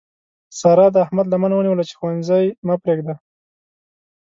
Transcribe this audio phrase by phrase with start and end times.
[0.59, 3.15] سارا د احمد لمنه ونیوله چې ښوونځی مه پرېږده.